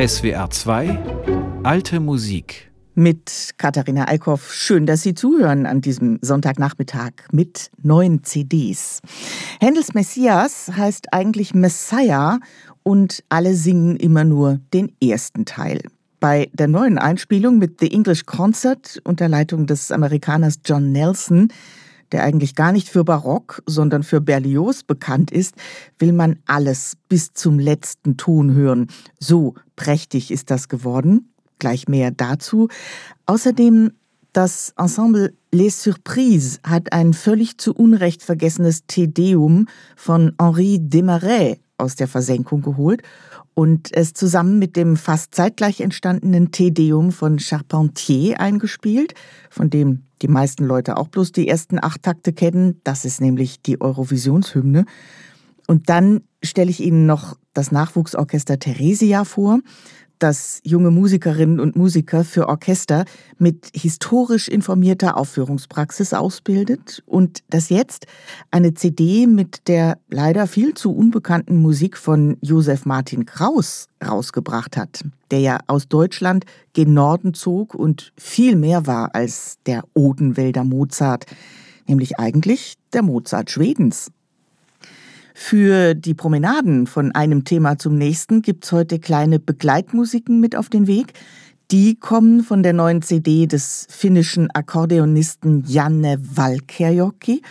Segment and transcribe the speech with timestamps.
[0.00, 0.98] SWR 2
[1.62, 4.54] Alte Musik mit Katharina Eickhoff.
[4.54, 9.02] Schön, dass Sie zuhören an diesem Sonntagnachmittag mit neuen CDs.
[9.60, 12.38] Händels Messias heißt eigentlich Messiah
[12.82, 15.82] und alle singen immer nur den ersten Teil.
[16.18, 21.48] Bei der neuen Einspielung mit The English Concert unter Leitung des Amerikaners John Nelson
[22.12, 25.54] der eigentlich gar nicht für Barock, sondern für Berlioz bekannt ist,
[25.98, 28.88] will man alles bis zum letzten Ton hören.
[29.18, 31.32] So prächtig ist das geworden.
[31.58, 32.68] Gleich mehr dazu.
[33.26, 33.92] Außerdem
[34.32, 39.66] das Ensemble Les Surprises hat ein völlig zu Unrecht vergessenes Tedeum
[39.96, 43.02] von Henri Desmarais aus der Versenkung geholt
[43.54, 49.14] und es zusammen mit dem fast zeitgleich entstandenen Tedeum von Charpentier eingespielt,
[49.50, 52.80] von dem die meisten Leute auch bloß die ersten acht Takte kennen.
[52.84, 54.84] Das ist nämlich die Eurovisionshymne.
[55.66, 59.60] Und dann stelle ich Ihnen noch das Nachwuchsorchester Theresia vor
[60.22, 63.04] das junge Musikerinnen und Musiker für Orchester
[63.38, 68.06] mit historisch informierter Aufführungspraxis ausbildet und das jetzt
[68.50, 75.02] eine CD mit der leider viel zu unbekannten Musik von Josef Martin Kraus rausgebracht hat,
[75.30, 76.44] der ja aus Deutschland
[76.74, 81.26] gen Norden zog und viel mehr war als der Odenwälder Mozart,
[81.86, 84.10] nämlich eigentlich der Mozart Schwedens.
[85.42, 90.86] Für die Promenaden von einem Thema zum nächsten gibt's heute kleine Begleitmusiken mit auf den
[90.86, 91.14] Weg.
[91.70, 97.42] Die kommen von der neuen CD des finnischen Akkordeonisten Janne Valkeajoki.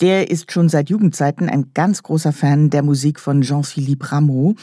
[0.00, 4.54] Der ist schon seit Jugendzeiten ein ganz großer Fan der Musik von Jean-Philippe Rameau.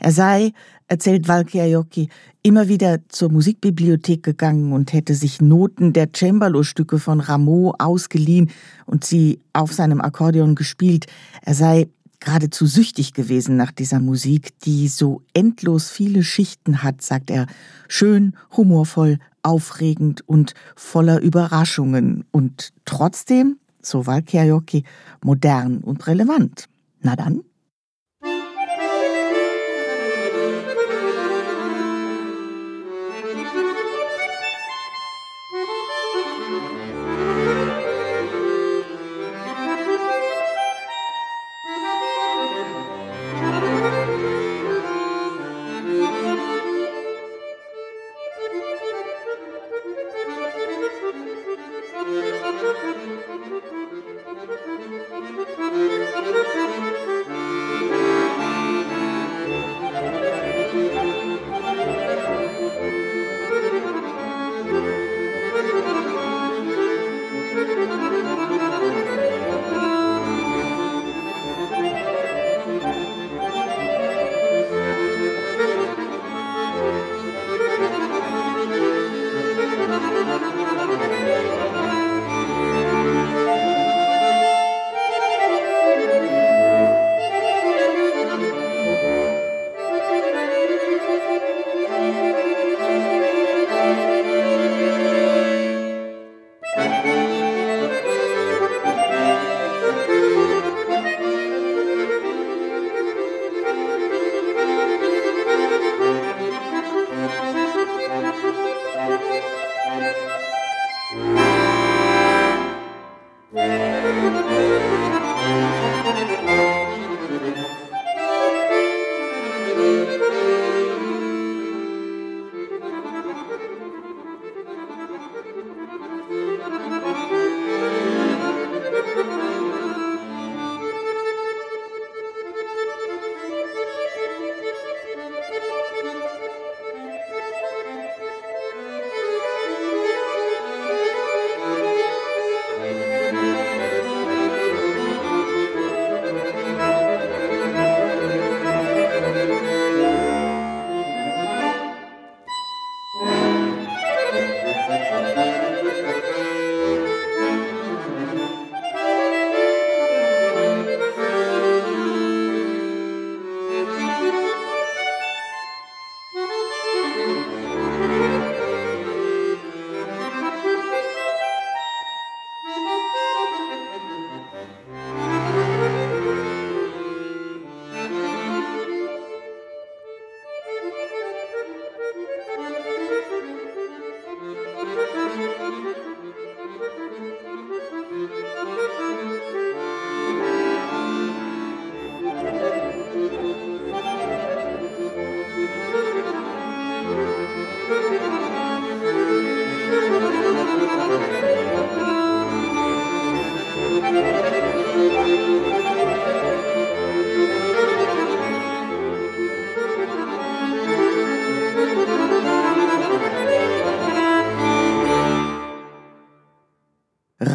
[0.00, 0.52] Er sei,
[0.88, 2.08] erzählt Valkeajoki,
[2.42, 8.50] immer wieder zur Musikbibliothek gegangen und hätte sich Noten der Cembalo-Stücke von Rameau ausgeliehen
[8.86, 11.06] und sie auf seinem Akkordeon gespielt.
[11.42, 11.88] Er sei
[12.20, 17.46] geradezu süchtig gewesen nach dieser Musik, die so endlos viele Schichten hat, sagt er.
[17.88, 24.82] Schön, humorvoll, aufregend und voller Überraschungen und trotzdem, so war Karaoke,
[25.22, 26.66] modern und relevant.
[27.02, 27.42] Na dann?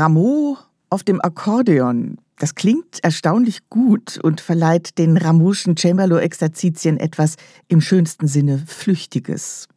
[0.10, 0.58] Rameau
[0.90, 2.18] auf dem Akkordeon.
[2.40, 7.36] Das klingt erstaunlich gut und verleiht den Rameau'schen Cembalo-Exerzitien etwas
[7.68, 9.68] im schönsten Sinne Flüchtiges.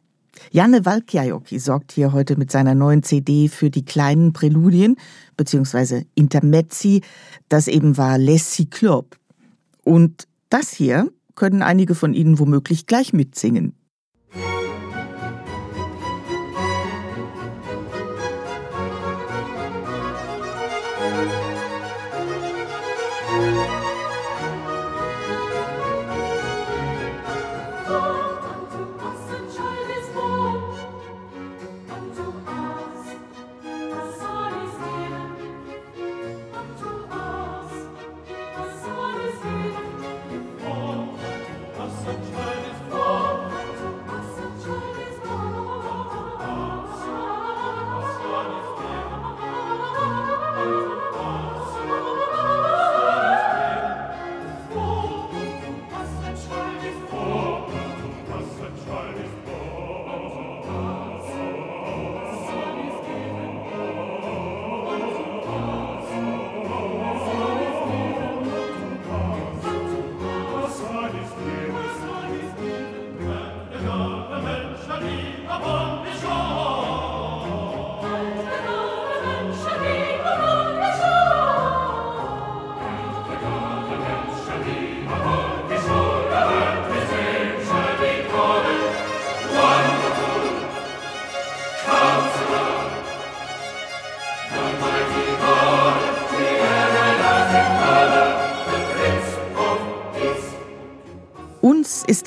[0.49, 4.95] Janne Valkjajoki sorgt hier heute mit seiner neuen CD für die kleinen Präludien
[5.37, 6.05] bzw.
[6.15, 7.01] Intermezzi.
[7.47, 9.19] Das eben war Les Cyclopes.
[9.83, 13.75] Und das hier können einige von Ihnen womöglich gleich mitsingen.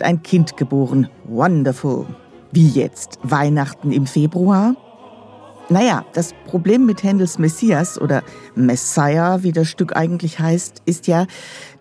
[0.06, 1.08] Ein Kind geboren.
[1.24, 2.06] Wonderful.
[2.52, 3.18] Wie jetzt?
[3.22, 4.76] Weihnachten im Februar?
[5.68, 8.22] Naja, das Problem mit Händels Messias oder
[8.54, 11.26] Messiah, wie das Stück eigentlich heißt, ist ja,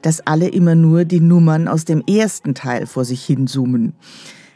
[0.02, 3.94] dass alle immer nur die Nummern aus dem ersten Teil vor sich hinsummen.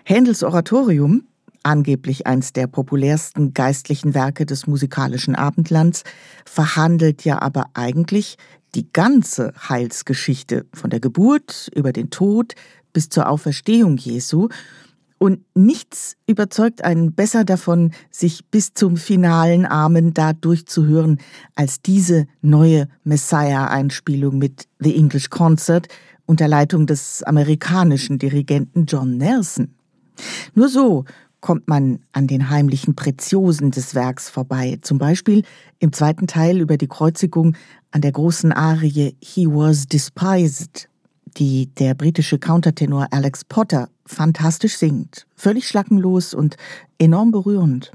[0.03, 1.25] Händels Oratorium,
[1.61, 6.03] angeblich eins der populärsten geistlichen Werke des musikalischen Abendlands,
[6.43, 8.37] verhandelt ja aber eigentlich
[8.75, 12.53] die ganze Heilsgeschichte von der Geburt über den Tod
[12.93, 14.49] bis zur Auferstehung Jesu.
[15.17, 21.19] Und nichts überzeugt einen besser davon, sich bis zum finalen Amen da durchzuhören,
[21.55, 25.89] als diese neue Messiah-Einspielung mit The English Concert
[26.25, 29.73] unter Leitung des amerikanischen Dirigenten John Nelson.
[30.53, 31.03] Nur so
[31.41, 35.43] kommt man an den heimlichen Preziosen des Werks vorbei, zum Beispiel
[35.79, 37.55] im zweiten Teil über die Kreuzigung
[37.91, 40.89] an der großen Arie He was despised
[41.37, 46.57] die der britische Countertenor Alex Potter fantastisch singt, völlig schlackenlos und
[46.97, 47.91] enorm berührend.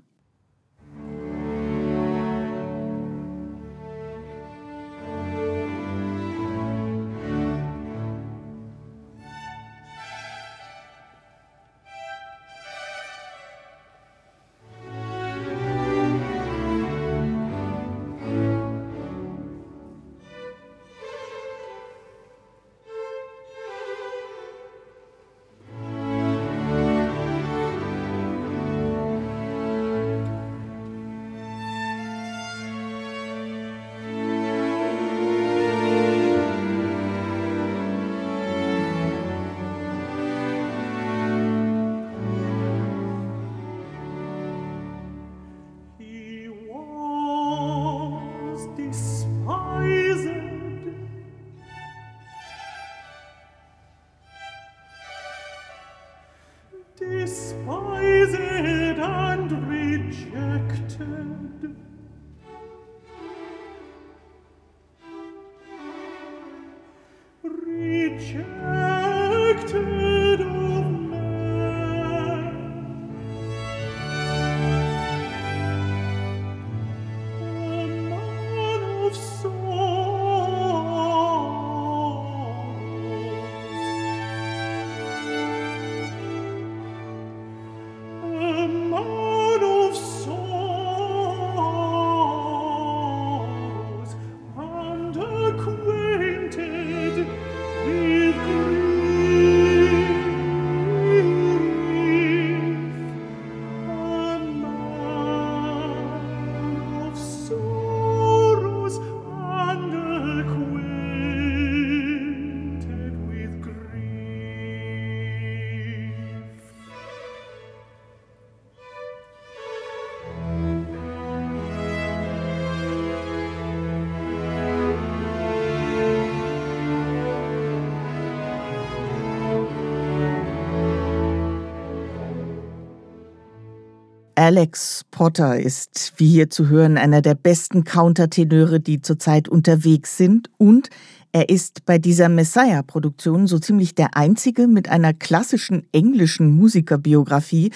[134.44, 140.50] Alex Potter ist, wie hier zu hören, einer der besten Countertenöre, die zurzeit unterwegs sind
[140.58, 140.90] und
[141.32, 147.72] er ist bei dieser Messiah-Produktion so ziemlich der einzige mit einer klassischen englischen Musikerbiografie,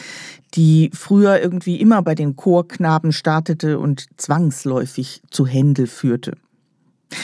[0.53, 6.37] die früher irgendwie immer bei den Chorknaben startete und zwangsläufig zu Händel führte.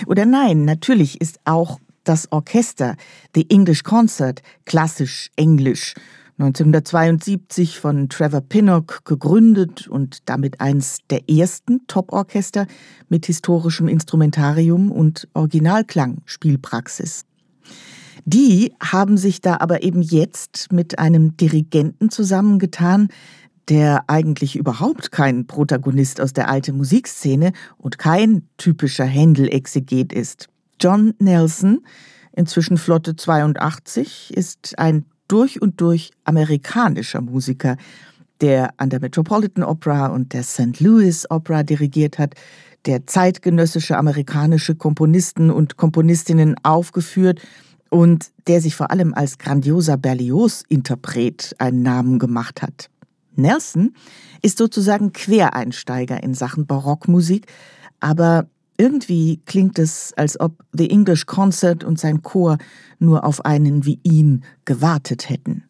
[0.07, 2.97] Oder nein, natürlich ist auch das Orchester,
[3.35, 5.93] The English Concert, klassisch englisch
[6.39, 12.67] 1972 von Trevor Pinnock gegründet und damit eins der ersten Top-Orchester
[13.09, 17.25] mit historischem Instrumentarium und Originalklang-Spielpraxis.
[18.25, 23.09] Die haben sich da aber eben jetzt mit einem Dirigenten zusammengetan,
[23.69, 30.49] der eigentlich überhaupt kein Protagonist aus der alten Musikszene und kein typischer Händel-Exeget ist.
[30.81, 31.85] John Nelson,
[32.33, 37.77] inzwischen Flotte 82, ist ein durch und durch amerikanischer Musiker,
[38.41, 40.81] der an der Metropolitan Opera und der St.
[40.81, 42.35] Louis Opera dirigiert hat,
[42.87, 47.41] der zeitgenössische amerikanische Komponisten und Komponistinnen aufgeführt
[47.91, 52.91] und der sich vor allem als grandioser Berlioz-Interpret einen Namen gemacht hat.
[53.37, 53.95] Nelson
[54.43, 57.47] ist sozusagen Quereinsteiger in Sachen Barockmusik,
[58.01, 62.59] aber irgendwie klingt es, als ob The English Concert und sein Chor
[62.99, 65.65] nur auf einen wie ihn gewartet hätten.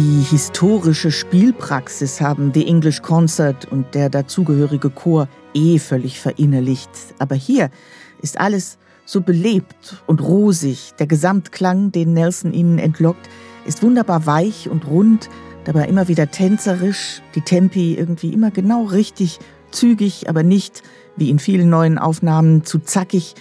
[0.00, 6.88] Die historische Spielpraxis haben The English Concert und der dazugehörige Chor eh völlig verinnerlicht.
[7.18, 7.68] Aber hier
[8.22, 10.92] ist alles so belebt und rosig.
[10.98, 13.28] Der Gesamtklang, den Nelson ihnen entlockt,
[13.66, 15.28] ist wunderbar weich und rund,
[15.64, 19.38] dabei immer wieder tänzerisch, die Tempi irgendwie immer genau richtig,
[19.70, 20.82] zügig, aber nicht,
[21.16, 23.34] wie in vielen neuen Aufnahmen, zu zackig.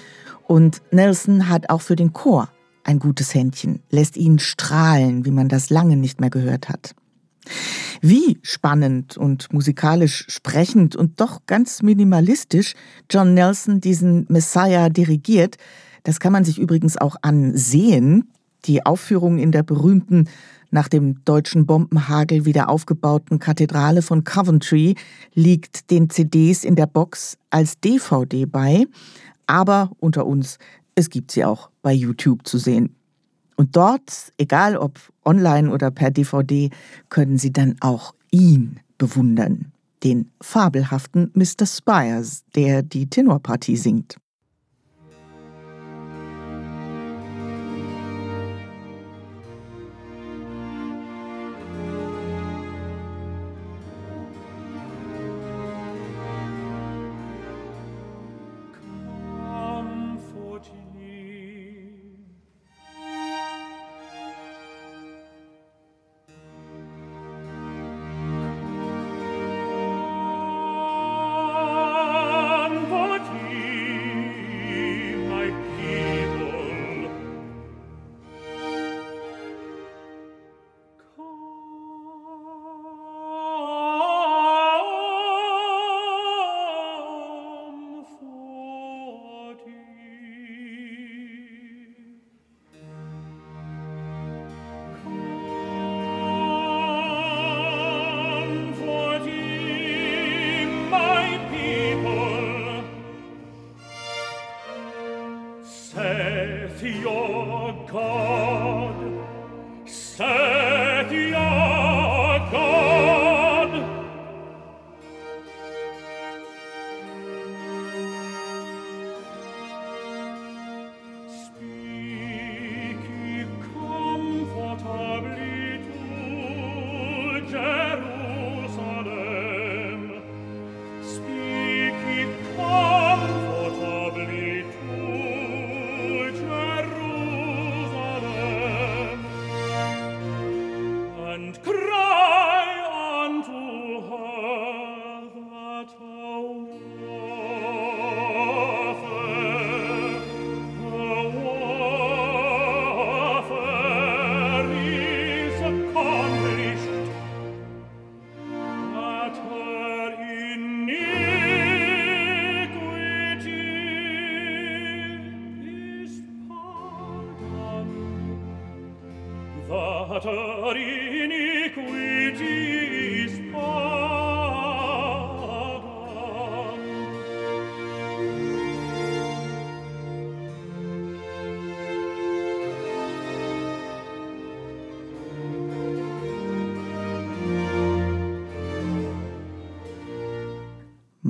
[0.46, 2.50] Und Nelson hat auch für den Chor
[2.90, 6.96] ein gutes Händchen, lässt ihn strahlen, wie man das lange nicht mehr gehört hat.
[8.02, 12.74] Wie spannend und musikalisch sprechend und doch ganz minimalistisch
[13.08, 15.58] John Nelson diesen Messiah dirigiert,
[16.04, 18.32] das kann man sich übrigens auch ansehen.
[18.66, 20.28] Die Aufführung in der berühmten,
[20.72, 24.96] nach dem deutschen Bombenhagel wieder aufgebauten Kathedrale von Coventry
[25.36, 28.86] liegt den CDs in der Box als DVD bei.
[29.46, 30.58] Aber unter uns,
[31.00, 32.96] es gibt sie auch bei YouTube zu sehen.
[33.56, 36.70] Und dort, egal ob online oder per DVD,
[37.10, 39.72] können Sie dann auch ihn bewundern,
[40.04, 41.66] den fabelhaften Mr.
[41.66, 44.18] Spires, der die Tenorpartie singt.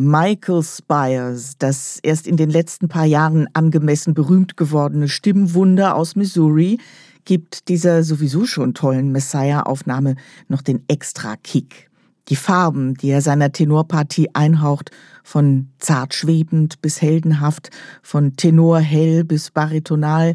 [0.09, 6.79] Michael Spires, das erst in den letzten paar Jahren angemessen berühmt gewordene Stimmwunder aus Missouri,
[7.25, 10.15] gibt dieser sowieso schon tollen Messiah-Aufnahme
[10.47, 11.91] noch den extra Kick.
[12.27, 14.89] Die Farben, die er seiner Tenorpartie einhaucht,
[15.23, 17.69] von zart schwebend bis heldenhaft,
[18.01, 20.33] von Tenor hell bis baritonal,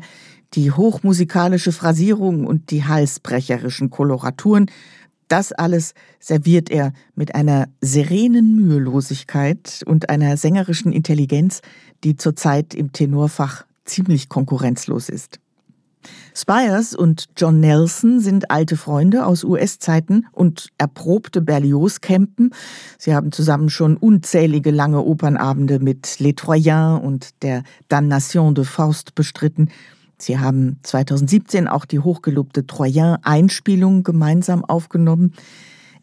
[0.52, 4.70] die hochmusikalische Phrasierung und die halsbrecherischen Koloraturen,
[5.28, 11.60] das alles serviert er mit einer serenen Mühelosigkeit und einer sängerischen Intelligenz,
[12.02, 15.38] die zurzeit im Tenorfach ziemlich konkurrenzlos ist.
[16.34, 22.50] Spires und John Nelson sind alte Freunde aus US-Zeiten und erprobte Berlioz-Campen.
[22.98, 29.14] Sie haben zusammen schon unzählige lange Opernabende mit Les Troyens und der Damnation de Faust
[29.14, 29.70] bestritten
[30.18, 35.35] Sie haben 2017 auch die hochgelobte Troyen-Einspielung gemeinsam aufgenommen.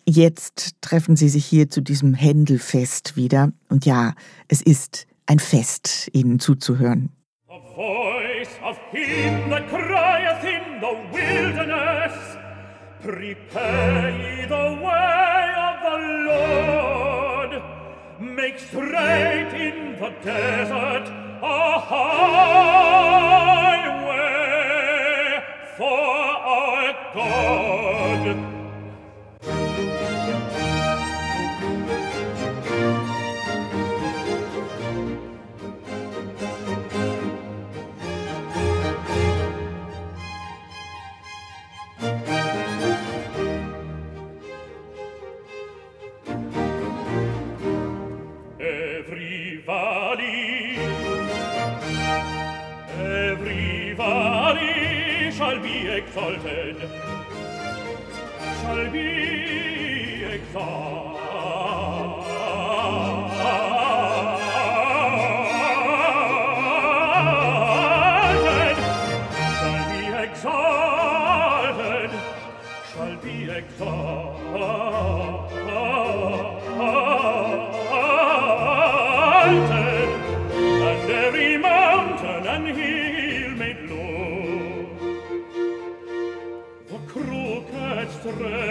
[0.06, 3.52] Jetzt treffen Sie sich hier zu diesem Händelfest wieder.
[3.69, 4.13] Und ja,
[4.47, 7.10] es ist ein Fest, Ihnen zuzuhören.
[7.47, 12.13] The voice of him that crieth in the wilderness
[13.02, 15.97] Prepare ye the way of the
[16.28, 17.62] Lord
[18.19, 23.01] Make straight in the desert a highway
[25.75, 28.61] for our God.
[56.07, 56.77] exalted.
[58.61, 61.00] Shall be exalted.
[88.21, 88.70] Straight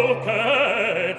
[0.00, 1.16] quoque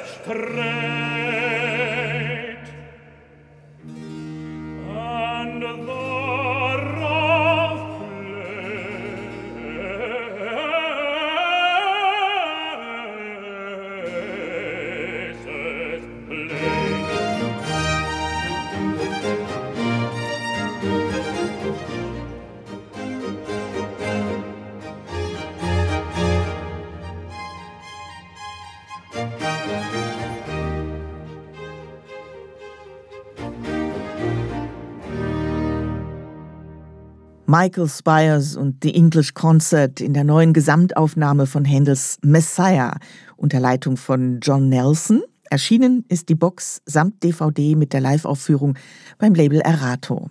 [37.51, 42.97] Michael Spires und The English Concert in der neuen Gesamtaufnahme von Händels Messiah
[43.35, 45.21] unter Leitung von John Nelson.
[45.49, 48.77] Erschienen ist die Box samt DVD mit der Live-Aufführung
[49.17, 50.29] beim Label Erato.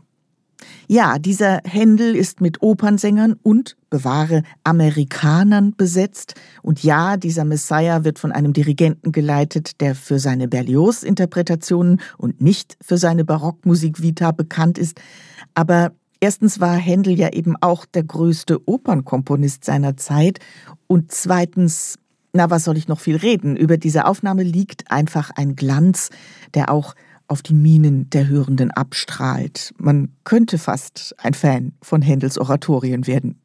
[0.89, 6.37] Ja, dieser Händel ist mit Opernsängern und, bewahre, Amerikanern besetzt.
[6.63, 12.79] Und ja, dieser Messiah wird von einem Dirigenten geleitet, der für seine Berlioz-Interpretationen und nicht
[12.81, 14.99] für seine Barockmusik Vita bekannt ist.
[15.55, 20.39] Aber erstens war Händel ja eben auch der größte Opernkomponist seiner Zeit.
[20.87, 21.99] Und zweitens,
[22.33, 23.57] na, was soll ich noch viel reden?
[23.57, 26.11] Über diese Aufnahme liegt einfach ein Glanz,
[26.55, 26.95] der auch
[27.27, 29.73] auf die Minen der Hörenden abstrahlt.
[29.79, 33.41] Man könnte fast ein Fan von Händels Oratorien werden.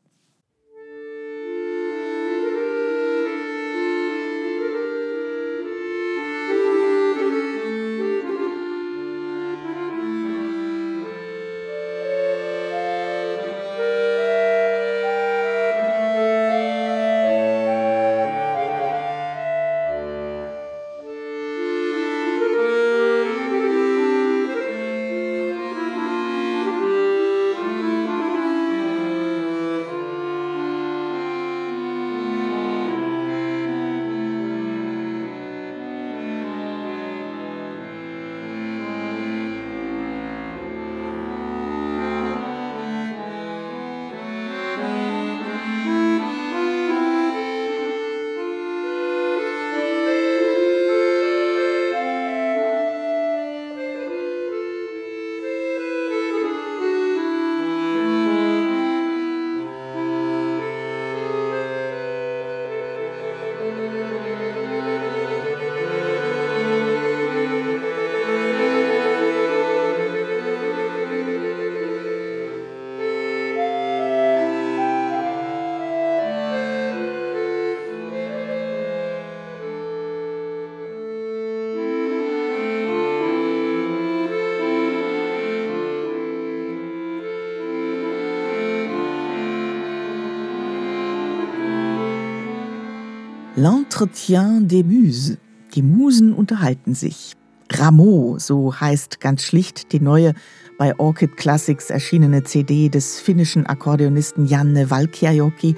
[93.66, 95.40] L'Entretien des Muses.
[95.74, 97.34] Die Musen unterhalten sich.
[97.72, 100.36] Rameau, so heißt ganz schlicht die neue
[100.78, 105.76] bei Orchid Classics erschienene CD des finnischen Akkordeonisten Janne Valkeajoki.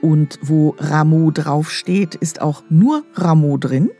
[0.00, 3.90] Und wo Rameau draufsteht, ist auch nur Rameau drin.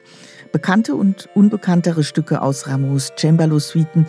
[0.51, 4.07] Bekannte und unbekanntere Stücke aus Rameaus Cembalo-Suiten,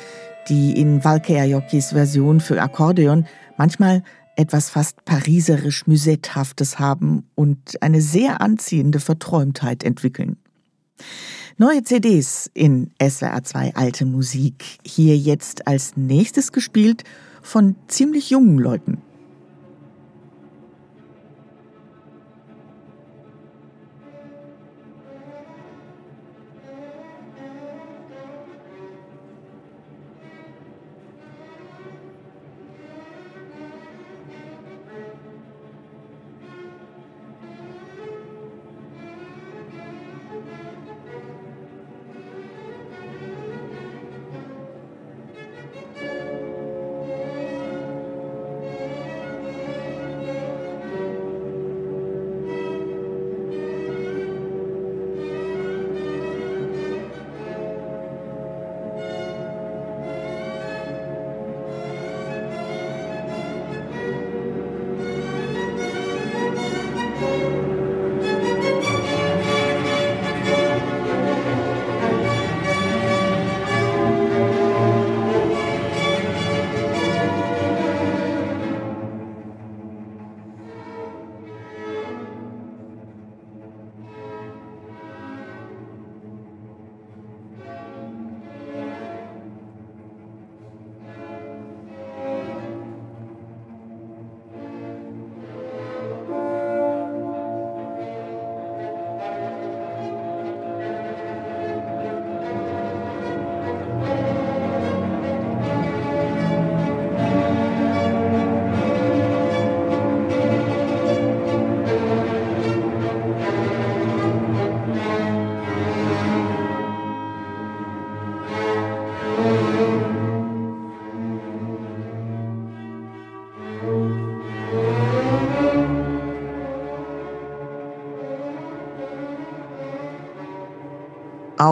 [0.47, 3.27] die in Valkeajokis Version für Akkordeon
[3.57, 4.01] manchmal
[4.39, 10.37] etwas fast pariserisch Musetthaftes haben und eine sehr anziehende Verträumtheit entwickeln.
[11.57, 14.63] Neue CDs in SWR2 Alte Musik.
[14.85, 17.03] Hier jetzt als nächstes gespielt
[17.41, 19.01] von ziemlich jungen Leuten.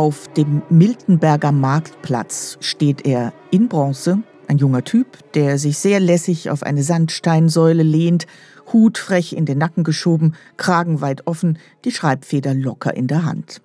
[0.08, 6.50] Auf dem Miltenberger Marktplatz steht er in Bronze Ein junger Typ, der sich sehr lässig
[6.50, 8.26] auf eine Sandsteinsäule lehnt,
[8.72, 13.62] Hut frech in den Nacken geschoben, Kragen weit offen, die Schreibfeder locker in der Hand.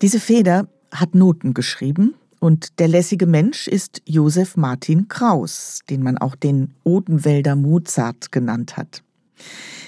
[0.00, 6.16] Diese Feder hat Noten geschrieben und der lässige Mensch ist Josef Martin Kraus, den man
[6.16, 9.02] auch den Odenwälder Mozart genannt hat.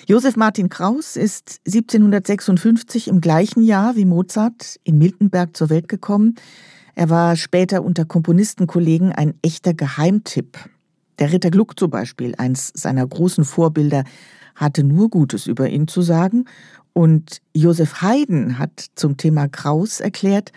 [0.06, 6.34] Josef Martin Kraus ist 1756 im gleichen Jahr wie Mozart in Miltenberg zur Welt gekommen.
[6.94, 10.58] Er war später unter Komponistenkollegen ein echter Geheimtipp.
[11.18, 14.04] Der Ritter Gluck zum Beispiel, eins seiner großen Vorbilder,
[14.54, 16.44] hatte nur Gutes über ihn zu sagen.
[16.92, 20.52] Und Josef Haydn hat zum Thema Kraus erklärt,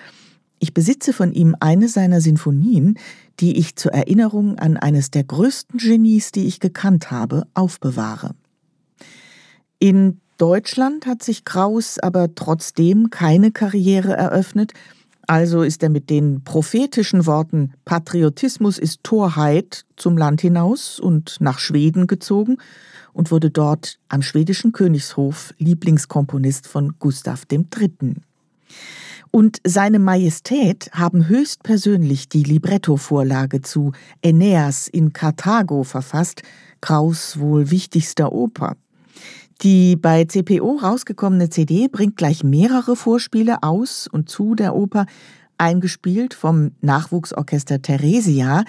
[0.60, 2.99] ich besitze von ihm eine seiner Sinfonien,
[3.39, 8.31] die ich zur Erinnerung an eines der größten Genies, die ich gekannt habe, aufbewahre.
[9.79, 14.73] In Deutschland hat sich Kraus aber trotzdem keine Karriere eröffnet,
[15.27, 21.59] also ist er mit den prophetischen Worten Patriotismus ist Torheit zum Land hinaus und nach
[21.59, 22.57] Schweden gezogen
[23.11, 28.15] und wurde dort am schwedischen Königshof Lieblingskomponist von Gustav III.
[29.29, 33.91] Und seine Majestät haben höchstpersönlich die Librettovorlage zu
[34.23, 36.41] Aeneas in Karthago verfasst,
[36.79, 38.77] Kraus wohl wichtigster Oper.
[39.63, 45.08] Die bei CPO rausgekommene CD bringt gleich mehrere Vorspiele aus und zu der Oper,
[45.58, 48.63] eingespielt vom Nachwuchsorchester Theresia,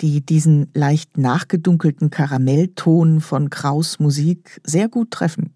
[0.00, 5.52] die diesen leicht nachgedunkelten Karamellton von Kraus Musik sehr gut treffen.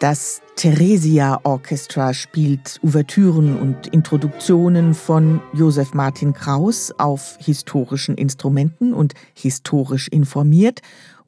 [0.00, 9.14] Das Theresia Orchestra spielt Ouvertüren und Introduktionen von Josef Martin Kraus auf historischen Instrumenten und
[9.34, 10.82] historisch informiert.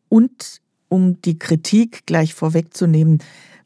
[0.09, 3.19] Und um die Kritik gleich vorwegzunehmen,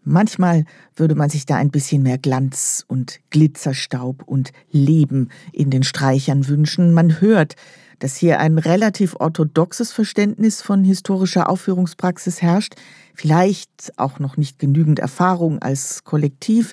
[0.05, 0.65] manchmal
[0.97, 6.49] würde man sich da ein bisschen mehr Glanz und Glitzerstaub und Leben in den Streichern
[6.49, 6.95] wünschen.
[6.95, 7.57] Man hört,
[7.99, 12.75] dass hier ein relativ orthodoxes Verständnis von historischer Aufführungspraxis herrscht,
[13.15, 16.73] vielleicht auch noch nicht genügend Erfahrung als Kollektiv,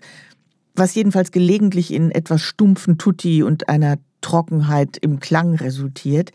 [0.75, 6.31] was jedenfalls gelegentlich in etwas stumpfen Tutti und einer Trockenheit im Klang resultiert.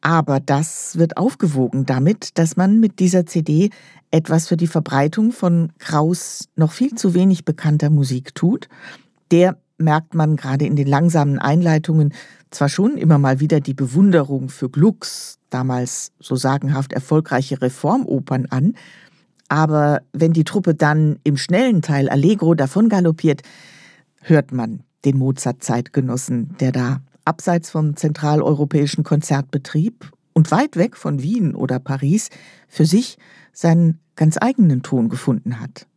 [0.00, 3.70] Aber das wird aufgewogen damit, dass man mit dieser CD
[4.10, 8.68] etwas für die Verbreitung von Kraus noch viel zu wenig bekannter Musik tut,
[9.30, 12.12] der merkt man gerade in den langsamen Einleitungen
[12.50, 18.74] zwar schon immer mal wieder die Bewunderung für Glucks, damals so sagenhaft erfolgreiche Reformopern an,
[19.48, 23.42] aber wenn die Truppe dann im schnellen Teil Allegro davon galoppiert,
[24.20, 31.54] hört man den Mozart-Zeitgenossen, der da abseits vom zentraleuropäischen Konzertbetrieb und weit weg von Wien
[31.54, 32.28] oder Paris
[32.68, 33.18] für sich
[33.52, 35.87] seinen ganz eigenen Ton gefunden hat.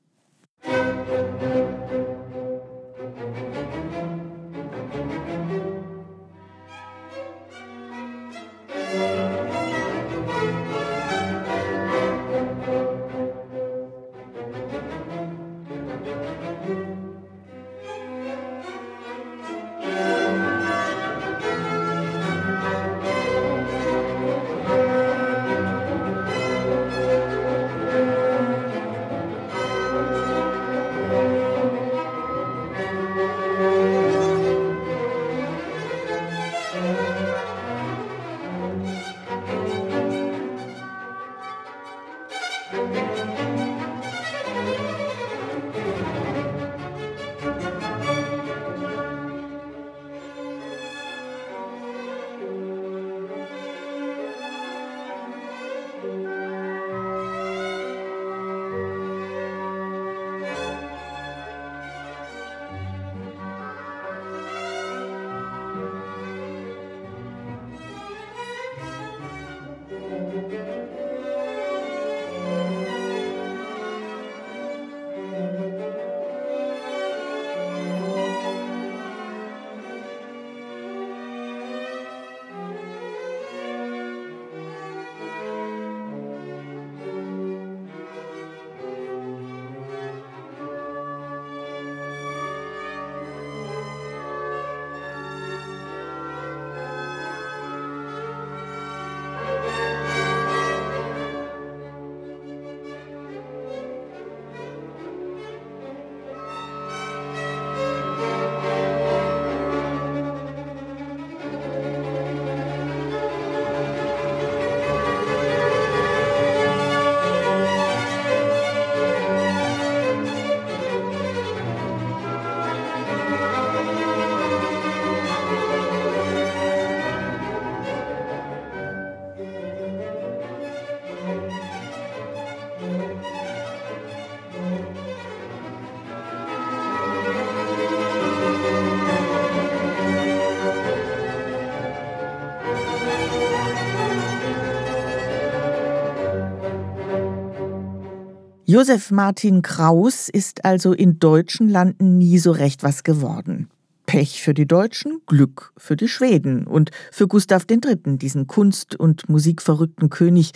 [148.74, 153.68] Josef Martin Kraus ist also in deutschen Landen nie so recht was geworden.
[154.06, 159.28] Pech für die Deutschen, Glück für die Schweden und für Gustav III., diesen kunst- und
[159.28, 160.54] musikverrückten König,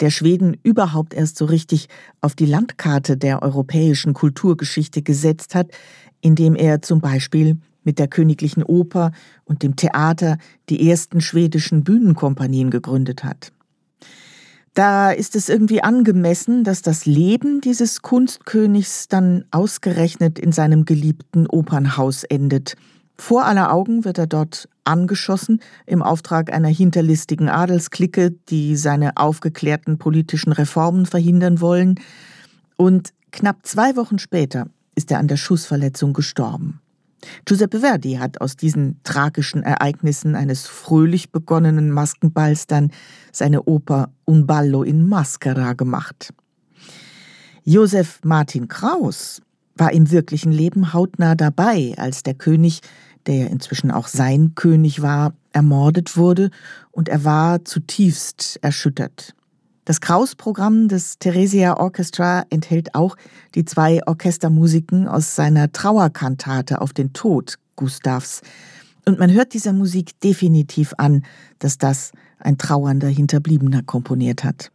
[0.00, 1.86] der Schweden überhaupt erst so richtig
[2.20, 5.70] auf die Landkarte der europäischen Kulturgeschichte gesetzt hat,
[6.20, 9.12] indem er zum Beispiel mit der Königlichen Oper
[9.44, 10.36] und dem Theater
[10.68, 13.52] die ersten schwedischen Bühnenkompanien gegründet hat.
[14.74, 21.46] Da ist es irgendwie angemessen, dass das Leben dieses Kunstkönigs dann ausgerechnet in seinem geliebten
[21.46, 22.76] Opernhaus endet.
[23.18, 29.98] Vor aller Augen wird er dort angeschossen im Auftrag einer hinterlistigen Adelsklicke, die seine aufgeklärten
[29.98, 32.00] politischen Reformen verhindern wollen.
[32.76, 36.81] Und knapp zwei Wochen später ist er an der Schussverletzung gestorben.
[37.44, 42.90] Giuseppe Verdi hat aus diesen tragischen Ereignissen eines fröhlich begonnenen Maskenballs dann
[43.32, 46.32] seine Oper Un ballo in Maschera gemacht.
[47.64, 49.40] Josef Martin Kraus
[49.76, 52.80] war im wirklichen Leben hautnah dabei, als der König,
[53.26, 56.50] der ja inzwischen auch sein König war, ermordet wurde,
[56.90, 59.34] und er war zutiefst erschüttert.
[59.84, 63.16] Das Kraus-Programm des Theresia Orchestra enthält auch
[63.56, 68.42] die zwei Orchestermusiken aus seiner Trauerkantate auf den Tod Gustavs.
[69.04, 71.24] Und man hört dieser Musik definitiv an,
[71.58, 74.70] dass das ein trauernder Hinterbliebener komponiert hat.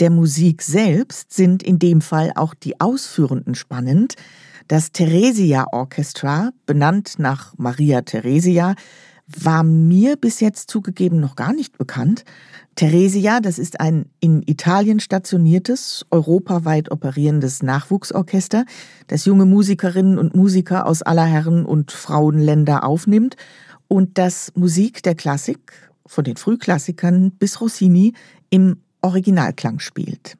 [0.00, 4.14] Der Musik selbst sind in dem Fall auch die Ausführenden spannend.
[4.68, 8.74] Das Theresia Orchestra, benannt nach Maria Theresia,
[9.26, 12.24] war mir bis jetzt zugegeben noch gar nicht bekannt.
[12.76, 18.64] Theresia, das ist ein in Italien stationiertes, europaweit operierendes Nachwuchsorchester,
[19.08, 23.36] das junge Musikerinnen und Musiker aus aller Herren- und Frauenländer aufnimmt
[23.88, 25.72] und das Musik der Klassik,
[26.06, 28.12] von den Frühklassikern bis Rossini,
[28.50, 28.76] im
[29.06, 30.36] Originalklang spielt.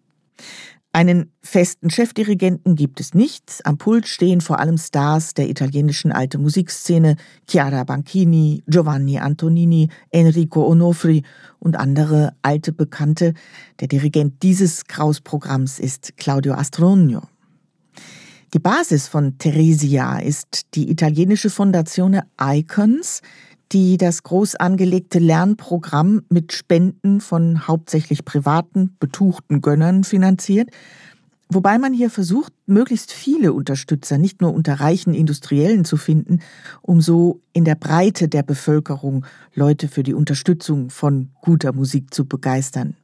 [0.93, 3.61] Einen festen Chefdirigenten gibt es nicht.
[3.65, 10.67] Am Pult stehen vor allem Stars der italienischen alte Musikszene, Chiara Banchini, Giovanni Antonini, Enrico
[10.67, 11.23] Onofri
[11.59, 13.35] und andere alte Bekannte.
[13.81, 17.21] Der Dirigent dieses Kraus-Programms ist Claudio Astronio.
[18.55, 23.21] Die Basis von Theresia ist die italienische Fondazione Icons,
[23.73, 30.71] die das groß angelegte Lernprogramm mit Spenden von hauptsächlich privaten, betuchten Gönnern finanziert,
[31.49, 36.41] wobei man hier versucht, möglichst viele Unterstützer nicht nur unter reichen Industriellen zu finden,
[36.83, 42.25] um so in der Breite der Bevölkerung Leute für die Unterstützung von guter Musik zu
[42.25, 42.95] begeistern.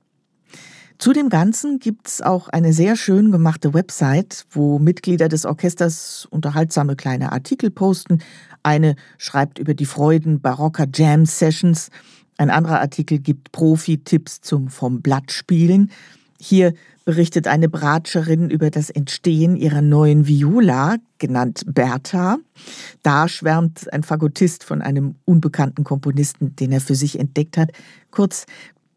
[1.03, 6.95] Zu dem Ganzen gibt's auch eine sehr schön gemachte Website, wo Mitglieder des Orchesters unterhaltsame
[6.95, 8.21] kleine Artikel posten.
[8.63, 11.91] Eine schreibt über die Freuden barocker Jam-Sessions.
[12.39, 15.91] Ein anderer Artikel gibt Profi-Tipps zum vom Blatt spielen.
[16.41, 22.39] Hier berichtet eine Bratscherin über das Entstehen ihrer neuen Viola, genannt Bertha.
[23.03, 27.71] Da schwärmt ein Fagottist von einem unbekannten Komponisten, den er für sich entdeckt hat.
[28.11, 28.47] Kurz,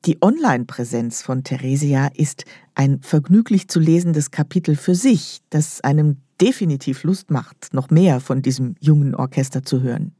[0.06, 2.46] die Online-Präsenz von Theresia ist
[2.76, 8.42] ein vergnüglich zu lesendes Kapitel für sich, das einem definitiv Lust macht, noch mehr von
[8.42, 10.15] diesem jungen Orchester zu hören.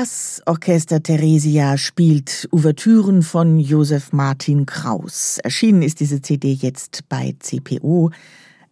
[0.00, 5.38] Das Orchester Theresia spielt Ouvertüren von Josef Martin Kraus.
[5.42, 8.12] Erschienen ist diese CD jetzt bei CPO.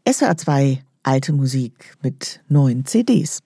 [0.06, 3.40] SWR2 Alte Musik mit neuen CDs.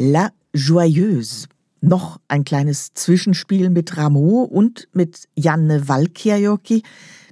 [0.00, 1.48] La Joyeuse.
[1.80, 6.84] Noch ein kleines Zwischenspiel mit Rameau und mit Janne Valkirjoki,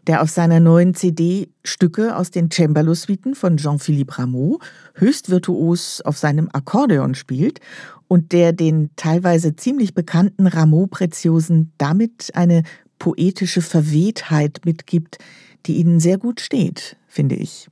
[0.09, 4.59] der auf seiner neuen CD Stücke aus den Cembalo-Suiten von Jean-Philippe Rameau
[4.95, 7.61] höchst virtuos auf seinem Akkordeon spielt
[8.09, 12.65] und der den teilweise ziemlich bekannten Rameau-Preziosen damit eine
[12.99, 15.19] poetische Verwehtheit mitgibt,
[15.67, 17.69] die ihnen sehr gut steht, finde ich.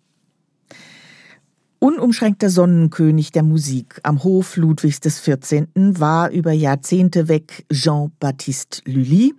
[1.85, 5.67] Unumschränkter Sonnenkönig der Musik am Hof Ludwigs XIV.
[5.75, 9.35] war über Jahrzehnte weg Jean-Baptiste Lully.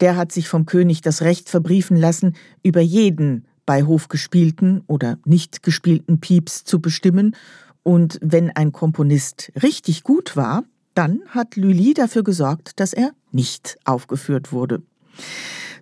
[0.00, 5.16] Der hat sich vom König das Recht verbriefen lassen, über jeden bei Hof gespielten oder
[5.24, 7.34] nicht gespielten Pieps zu bestimmen.
[7.82, 13.78] Und wenn ein Komponist richtig gut war, dann hat Lully dafür gesorgt, dass er nicht
[13.86, 14.82] aufgeführt wurde.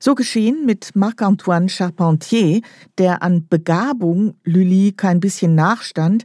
[0.01, 2.61] So geschehen mit Marc-Antoine Charpentier,
[2.99, 6.25] der an Begabung Lully kein bisschen nachstand,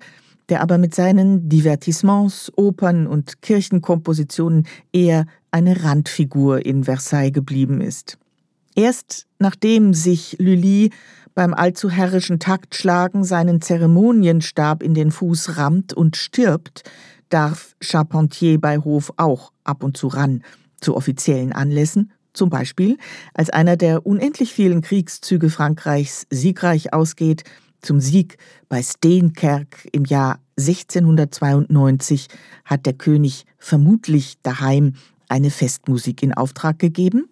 [0.50, 8.18] der aber mit seinen Divertissements, Opern und Kirchenkompositionen eher eine Randfigur in Versailles geblieben ist.
[8.76, 10.92] Erst nachdem sich Lully
[11.34, 16.84] beim allzu herrischen Taktschlagen seinen Zeremonienstab in den Fuß rammt und stirbt,
[17.30, 20.44] darf Charpentier bei Hof auch ab und zu ran,
[20.80, 22.98] zu offiziellen Anlässen zum Beispiel,
[23.34, 27.44] als einer der unendlich vielen Kriegszüge Frankreichs siegreich ausgeht,
[27.82, 28.38] zum Sieg
[28.70, 32.28] bei Steenkerk im Jahr 1692
[32.66, 34.94] hat der König vermutlich daheim
[35.28, 37.30] eine Festmusik in Auftrag gegeben.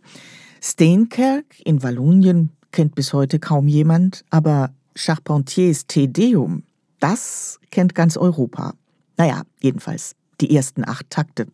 [0.62, 6.64] Steenkerk in Wallonien kennt bis heute kaum jemand, aber Charpentiers Te Deum,
[7.00, 8.74] das kennt ganz Europa.
[9.18, 11.48] Naja, jedenfalls die ersten acht Takte.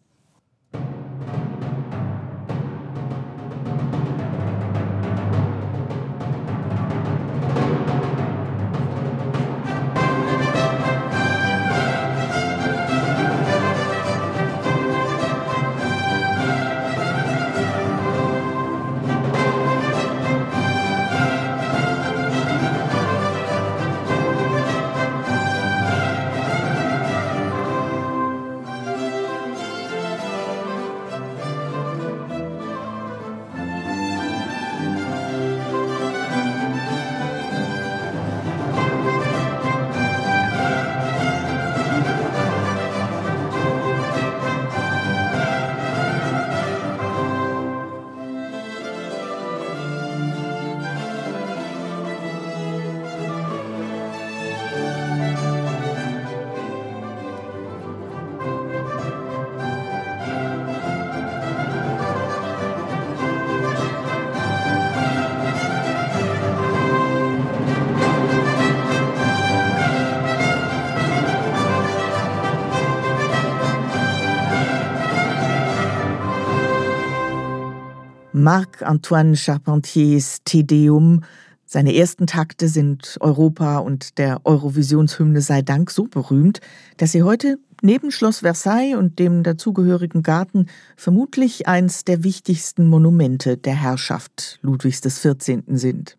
[78.78, 81.24] Marc-Antoine Charpentiers Te Deum.
[81.66, 86.62] Seine ersten Takte sind Europa und der Eurovisionshymne sei Dank so berühmt,
[86.98, 93.58] dass sie heute neben Schloss Versailles und dem dazugehörigen Garten vermutlich eins der wichtigsten Monumente
[93.58, 95.64] der Herrschaft Ludwigs XIV.
[95.68, 96.18] sind.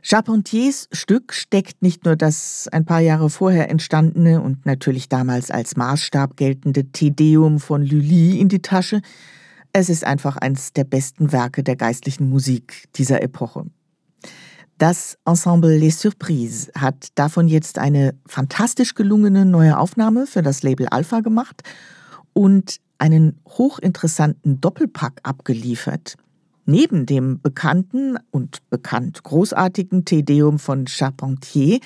[0.00, 5.76] Charpentiers Stück steckt nicht nur das ein paar Jahre vorher entstandene und natürlich damals als
[5.76, 9.02] Maßstab geltende Te Deum von Lully in die Tasche,
[9.72, 13.64] es ist einfach eines der besten Werke der geistlichen Musik dieser Epoche.
[14.78, 20.88] Das Ensemble Les Surprises hat davon jetzt eine fantastisch gelungene neue Aufnahme für das Label
[20.88, 21.62] Alpha gemacht
[22.32, 26.16] und einen hochinteressanten Doppelpack abgeliefert.
[26.64, 31.80] Neben dem bekannten und bekannt großartigen Tedeum von Charpentier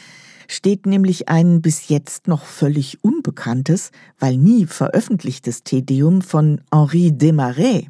[0.49, 7.87] steht nämlich ein bis jetzt noch völlig unbekanntes, weil nie veröffentlichtes Tedeum von Henri Desmarais.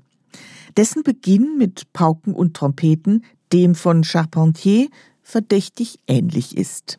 [0.76, 4.88] Dessen Beginn mit Pauken und Trompeten dem von Charpentier
[5.22, 6.98] verdächtig ähnlich ist.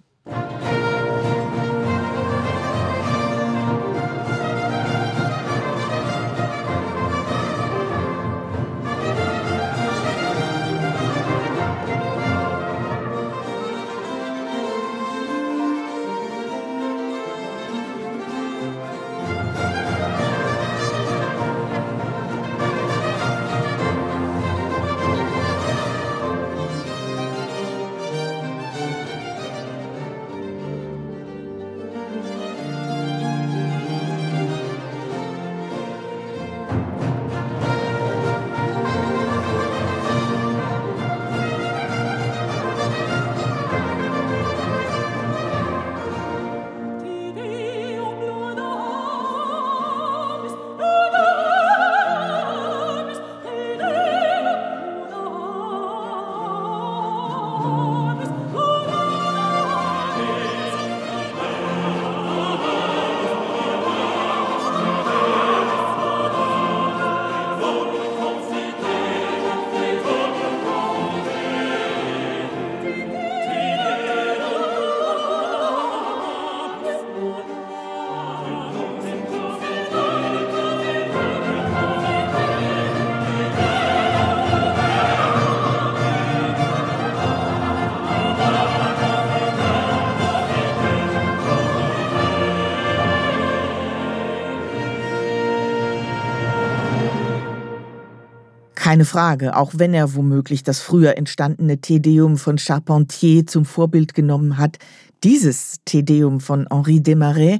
[98.88, 104.58] Keine Frage, auch wenn er womöglich das früher entstandene Tedeum von Charpentier zum Vorbild genommen
[104.58, 104.78] hat,
[105.26, 107.60] dieses Tedeum von Henri Desmarais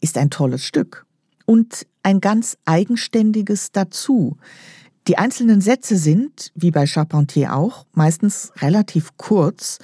[0.00, 1.04] ist ein tolles Stück
[1.44, 4.38] und ein ganz eigenständiges dazu.
[5.08, 9.78] Die einzelnen Sätze sind, wie bei Charpentier auch, meistens relativ kurz,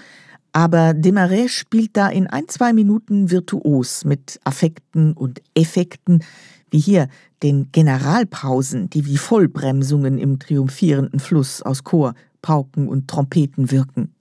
[0.54, 6.24] aber Desmarais spielt da in ein, zwei Minuten virtuos mit Affekten und Effekten,
[6.70, 7.08] wie hier
[7.42, 14.14] den Generalpausen, die wie Vollbremsungen im triumphierenden Fluss aus Chor, Pauken und Trompeten wirken.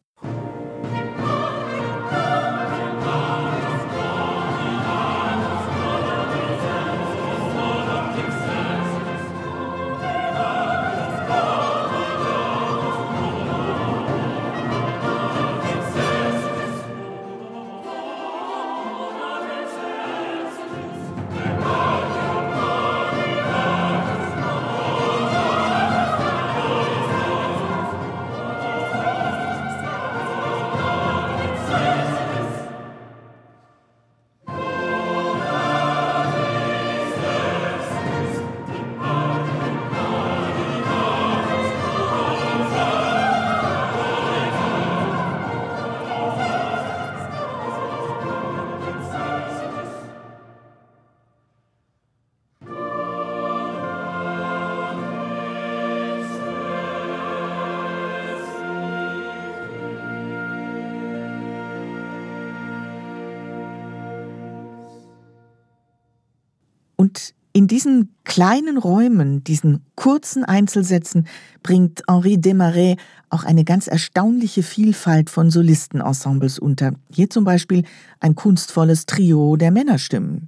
[67.67, 71.27] In diesen kleinen Räumen, diesen kurzen Einzelsätzen,
[71.63, 72.95] bringt Henri Desmarais
[73.29, 76.93] auch eine ganz erstaunliche Vielfalt von Solistenensembles unter.
[77.11, 77.83] Hier zum Beispiel
[78.21, 80.47] ein kunstvolles Trio der Männerstimmen.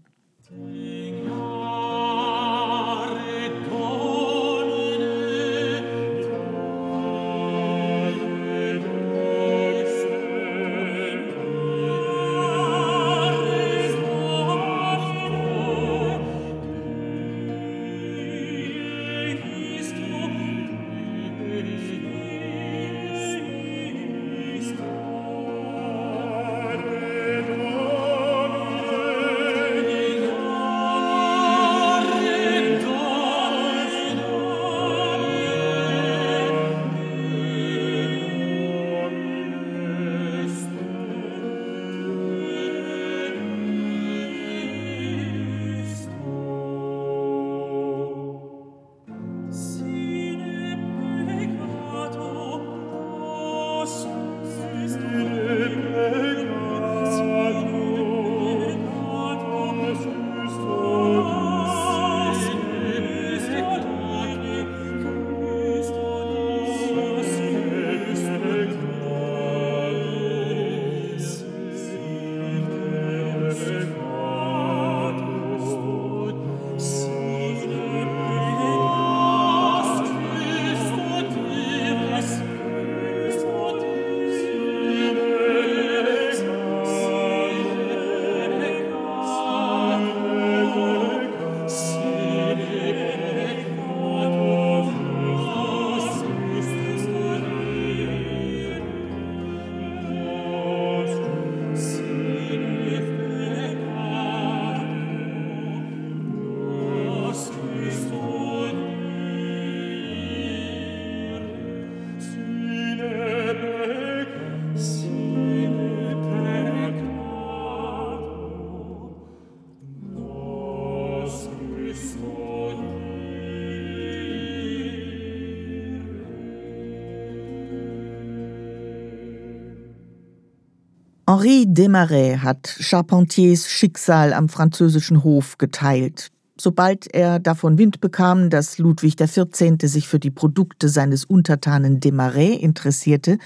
[131.29, 136.31] Henri Desmarais hat Charpentiers Schicksal am französischen Hof geteilt.
[136.59, 139.75] Sobald er davon Wind bekam, dass Ludwig XIV.
[139.83, 143.37] sich für die Produkte seines Untertanen Desmarais interessierte,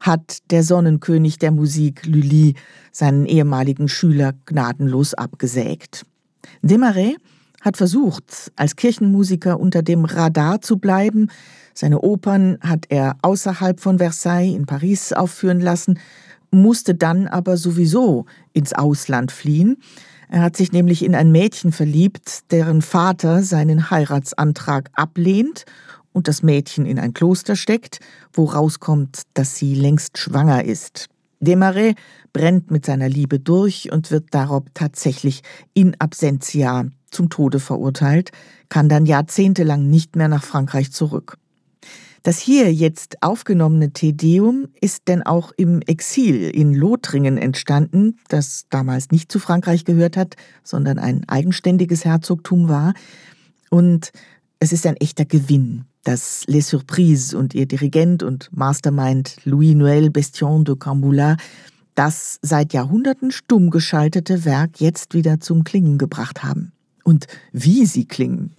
[0.00, 2.56] hat der Sonnenkönig der Musik Lully
[2.90, 6.04] seinen ehemaligen Schüler gnadenlos abgesägt.
[6.62, 7.14] Desmarais
[7.60, 11.28] hat versucht, als Kirchenmusiker unter dem Radar zu bleiben.
[11.74, 16.00] Seine Opern hat er außerhalb von Versailles in Paris aufführen lassen,
[16.50, 19.78] musste dann aber sowieso ins Ausland fliehen.
[20.28, 25.64] Er hat sich nämlich in ein Mädchen verliebt, deren Vater seinen Heiratsantrag ablehnt
[26.12, 28.00] und das Mädchen in ein Kloster steckt,
[28.32, 31.08] wo rauskommt, dass sie längst schwanger ist.
[31.40, 31.94] Desmarais
[32.32, 35.42] brennt mit seiner Liebe durch und wird darauf tatsächlich
[35.74, 38.30] in absentia zum Tode verurteilt,
[38.68, 41.38] kann dann jahrzehntelang nicht mehr nach Frankreich zurück.
[42.22, 49.10] Das hier jetzt aufgenommene Tedeum ist denn auch im Exil in Lothringen entstanden, das damals
[49.10, 52.92] nicht zu Frankreich gehört hat, sondern ein eigenständiges Herzogtum war.
[53.70, 54.12] Und
[54.58, 60.64] es ist ein echter Gewinn, dass Les Surprises und ihr Dirigent und Mastermind Louis-Noël Bestion
[60.64, 61.36] de Camboula
[61.94, 66.72] das seit Jahrhunderten stumm geschaltete Werk jetzt wieder zum Klingen gebracht haben.
[67.04, 68.54] Und wie sie klingen.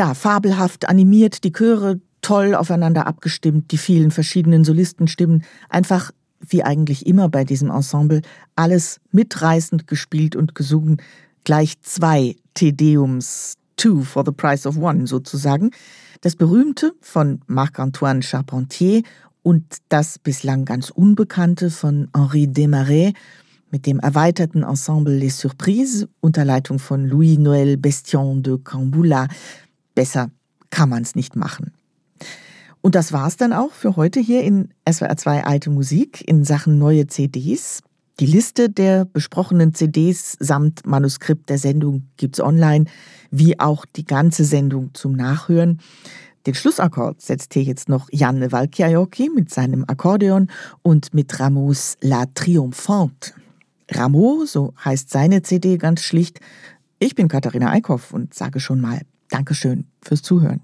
[0.00, 7.04] Tja, fabelhaft animiert, die Chöre toll aufeinander abgestimmt, die vielen verschiedenen Solistenstimmen, einfach wie eigentlich
[7.04, 8.22] immer bei diesem Ensemble,
[8.56, 11.02] alles mitreißend gespielt und gesungen,
[11.44, 15.70] gleich zwei Tedeums, two for the price of one sozusagen.
[16.22, 19.02] Das berühmte von Marc-Antoine Charpentier
[19.42, 23.12] und das bislang ganz unbekannte von Henri Desmarais
[23.70, 29.28] mit dem erweiterten Ensemble Les Surprises unter Leitung von Louis-Noël Bestion de Camboula.
[29.94, 30.30] Besser
[30.70, 31.72] kann man es nicht machen.
[32.80, 36.78] Und das war's dann auch für heute hier in SWR 2 Alte Musik in Sachen
[36.78, 37.82] neue CDs.
[38.20, 42.86] Die Liste der besprochenen CDs samt Manuskript der Sendung gibt's online,
[43.30, 45.80] wie auch die ganze Sendung zum Nachhören.
[46.46, 50.50] Den Schlussakkord setzt hier jetzt noch Janne Valkiajoki mit seinem Akkordeon
[50.82, 53.32] und mit Ramos La Triomphante.
[53.90, 56.40] Rameau, so heißt seine CD ganz schlicht.
[56.98, 59.00] Ich bin Katharina Eickhoff und sage schon mal
[59.30, 60.62] Dankeschön fürs Zuhören.